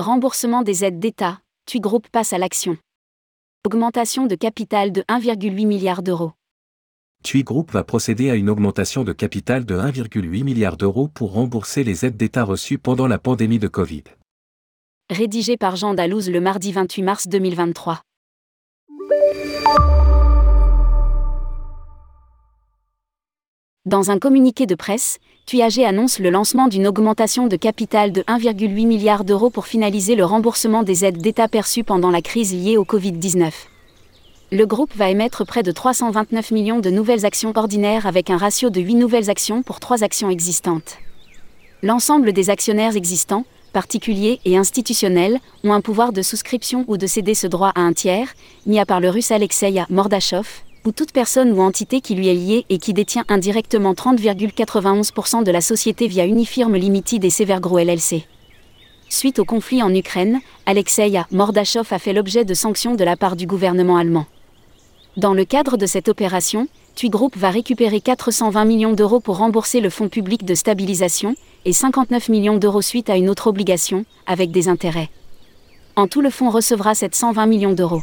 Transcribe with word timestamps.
Remboursement 0.00 0.62
des 0.62 0.82
aides 0.82 0.98
d'État, 0.98 1.40
TUI 1.66 1.78
Group 1.78 2.08
passe 2.10 2.32
à 2.32 2.38
l'action. 2.38 2.78
Augmentation 3.66 4.24
de 4.24 4.34
capital 4.34 4.92
de 4.92 5.02
1,8 5.02 5.66
milliard 5.66 6.02
d'euros. 6.02 6.32
TUI 7.22 7.44
Group 7.44 7.70
va 7.72 7.84
procéder 7.84 8.30
à 8.30 8.34
une 8.34 8.48
augmentation 8.48 9.04
de 9.04 9.12
capital 9.12 9.66
de 9.66 9.76
1,8 9.76 10.42
milliard 10.42 10.78
d'euros 10.78 11.06
pour 11.06 11.34
rembourser 11.34 11.84
les 11.84 12.06
aides 12.06 12.16
d'État 12.16 12.44
reçues 12.44 12.78
pendant 12.78 13.06
la 13.06 13.18
pandémie 13.18 13.58
de 13.58 13.68
Covid. 13.68 14.04
Rédigé 15.10 15.58
par 15.58 15.76
Jean 15.76 15.92
Dalouse 15.92 16.30
le 16.30 16.40
mardi 16.40 16.72
28 16.72 17.02
mars 17.02 17.28
2023. 17.28 18.00
Dans 23.86 24.10
un 24.10 24.18
communiqué 24.18 24.66
de 24.66 24.74
presse, 24.74 25.16
TUI 25.46 25.62
AG 25.62 25.80
annonce 25.80 26.18
le 26.18 26.28
lancement 26.28 26.68
d'une 26.68 26.86
augmentation 26.86 27.46
de 27.46 27.56
capital 27.56 28.12
de 28.12 28.20
1,8 28.24 28.86
milliard 28.86 29.24
d'euros 29.24 29.48
pour 29.48 29.66
finaliser 29.66 30.16
le 30.16 30.24
remboursement 30.26 30.82
des 30.82 31.06
aides 31.06 31.16
d'État 31.16 31.48
perçues 31.48 31.82
pendant 31.82 32.10
la 32.10 32.20
crise 32.20 32.52
liée 32.52 32.76
au 32.76 32.84
Covid-19. 32.84 33.50
Le 34.52 34.66
groupe 34.66 34.94
va 34.94 35.08
émettre 35.08 35.46
près 35.46 35.62
de 35.62 35.72
329 35.72 36.50
millions 36.50 36.80
de 36.80 36.90
nouvelles 36.90 37.24
actions 37.24 37.54
ordinaires 37.56 38.06
avec 38.06 38.28
un 38.28 38.36
ratio 38.36 38.68
de 38.68 38.82
8 38.82 38.96
nouvelles 38.96 39.30
actions 39.30 39.62
pour 39.62 39.80
3 39.80 40.04
actions 40.04 40.28
existantes. 40.28 40.98
L'ensemble 41.82 42.34
des 42.34 42.50
actionnaires 42.50 42.96
existants, 42.96 43.46
particuliers 43.72 44.40
et 44.44 44.58
institutionnels, 44.58 45.38
ont 45.64 45.72
un 45.72 45.80
pouvoir 45.80 46.12
de 46.12 46.20
souscription 46.20 46.84
ou 46.86 46.98
de 46.98 47.06
céder 47.06 47.32
ce 47.32 47.46
droit 47.46 47.72
à 47.74 47.80
un 47.80 47.94
tiers, 47.94 48.34
mis 48.66 48.78
à 48.78 48.84
part 48.84 49.00
le 49.00 49.08
russe 49.08 49.30
Alexei 49.30 49.72
Mordachov, 49.88 50.64
ou 50.86 50.92
toute 50.92 51.12
personne 51.12 51.52
ou 51.52 51.60
entité 51.60 52.00
qui 52.00 52.14
lui 52.14 52.28
est 52.28 52.34
liée 52.34 52.66
et 52.68 52.78
qui 52.78 52.94
détient 52.94 53.24
indirectement 53.28 53.92
30,91% 53.92 55.44
de 55.44 55.50
la 55.50 55.60
société 55.60 56.06
via 56.06 56.26
Unifirme 56.26 56.76
Limited 56.76 57.24
et 57.24 57.30
Severgro 57.30 57.78
LLC. 57.78 58.24
Suite 59.08 59.38
au 59.38 59.44
conflit 59.44 59.82
en 59.82 59.94
Ukraine, 59.94 60.40
Alexei 60.66 61.12
Mordachov 61.32 61.88
a 61.90 61.98
fait 61.98 62.12
l'objet 62.12 62.44
de 62.44 62.54
sanctions 62.54 62.94
de 62.94 63.04
la 63.04 63.16
part 63.16 63.36
du 63.36 63.46
gouvernement 63.46 63.96
allemand. 63.96 64.26
Dans 65.16 65.34
le 65.34 65.44
cadre 65.44 65.76
de 65.76 65.86
cette 65.86 66.08
opération, 66.08 66.68
TUI 66.94 67.10
Group 67.10 67.36
va 67.36 67.50
récupérer 67.50 68.00
420 68.00 68.64
millions 68.64 68.92
d'euros 68.92 69.20
pour 69.20 69.38
rembourser 69.38 69.80
le 69.80 69.90
fonds 69.90 70.08
public 70.08 70.44
de 70.44 70.54
stabilisation 70.54 71.34
et 71.64 71.72
59 71.72 72.28
millions 72.28 72.56
d'euros 72.56 72.82
suite 72.82 73.10
à 73.10 73.16
une 73.16 73.28
autre 73.28 73.48
obligation, 73.48 74.04
avec 74.26 74.50
des 74.50 74.68
intérêts. 74.68 75.10
En 75.96 76.06
tout, 76.06 76.20
le 76.20 76.30
fonds 76.30 76.50
recevra 76.50 76.94
720 76.94 77.46
millions 77.46 77.72
d'euros. 77.72 78.02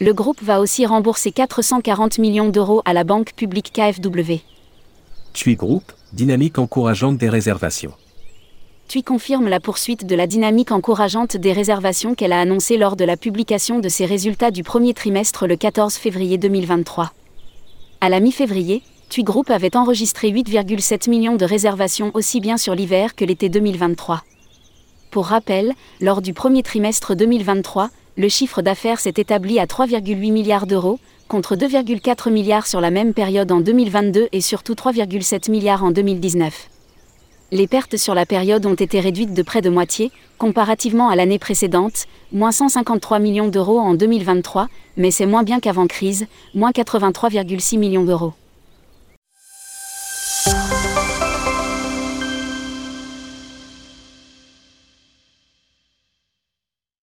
Le 0.00 0.12
groupe 0.12 0.42
va 0.42 0.60
aussi 0.60 0.86
rembourser 0.86 1.30
440 1.30 2.18
millions 2.18 2.48
d'euros 2.48 2.82
à 2.84 2.92
la 2.92 3.04
banque 3.04 3.32
publique 3.36 3.72
KfW. 3.72 4.40
TUI 5.32 5.54
Group, 5.54 5.84
dynamique 6.12 6.58
encourageante 6.58 7.16
des 7.16 7.28
réservations. 7.28 7.92
TUI 8.88 9.04
confirme 9.04 9.46
la 9.46 9.60
poursuite 9.60 10.04
de 10.04 10.16
la 10.16 10.26
dynamique 10.26 10.72
encourageante 10.72 11.36
des 11.36 11.52
réservations 11.52 12.16
qu'elle 12.16 12.32
a 12.32 12.40
annoncée 12.40 12.76
lors 12.76 12.96
de 12.96 13.04
la 13.04 13.16
publication 13.16 13.78
de 13.78 13.88
ses 13.88 14.04
résultats 14.04 14.50
du 14.50 14.64
premier 14.64 14.94
trimestre 14.94 15.46
le 15.46 15.54
14 15.54 15.94
février 15.94 16.38
2023. 16.38 17.12
À 18.00 18.08
la 18.08 18.18
mi-février, 18.18 18.82
TUI 19.10 19.22
Group 19.22 19.48
avait 19.48 19.76
enregistré 19.76 20.32
8,7 20.32 21.08
millions 21.08 21.36
de 21.36 21.44
réservations 21.44 22.10
aussi 22.14 22.40
bien 22.40 22.56
sur 22.56 22.74
l'hiver 22.74 23.14
que 23.14 23.24
l'été 23.24 23.48
2023. 23.48 24.24
Pour 25.12 25.26
rappel, 25.26 25.72
lors 26.00 26.20
du 26.20 26.34
premier 26.34 26.64
trimestre 26.64 27.14
2023, 27.14 27.90
le 28.16 28.28
chiffre 28.28 28.62
d'affaires 28.62 29.00
s'est 29.00 29.14
établi 29.16 29.58
à 29.58 29.66
3,8 29.66 30.32
milliards 30.32 30.66
d'euros, 30.66 31.00
contre 31.26 31.56
2,4 31.56 32.30
milliards 32.30 32.66
sur 32.66 32.80
la 32.80 32.90
même 32.90 33.12
période 33.12 33.50
en 33.50 33.60
2022 33.60 34.28
et 34.30 34.40
surtout 34.40 34.74
3,7 34.74 35.50
milliards 35.50 35.82
en 35.82 35.90
2019. 35.90 36.68
Les 37.50 37.66
pertes 37.66 37.96
sur 37.96 38.14
la 38.14 38.26
période 38.26 38.66
ont 38.66 38.74
été 38.74 39.00
réduites 39.00 39.34
de 39.34 39.42
près 39.42 39.62
de 39.62 39.70
moitié, 39.70 40.12
comparativement 40.38 41.08
à 41.08 41.16
l'année 41.16 41.38
précédente, 41.38 42.06
moins 42.32 42.52
153 42.52 43.18
millions 43.18 43.48
d'euros 43.48 43.78
en 43.78 43.94
2023, 43.94 44.68
mais 44.96 45.10
c'est 45.10 45.26
moins 45.26 45.42
bien 45.42 45.60
qu'avant 45.60 45.86
crise, 45.86 46.26
moins 46.54 46.70
83,6 46.70 47.78
millions 47.78 48.04
d'euros. 48.04 48.32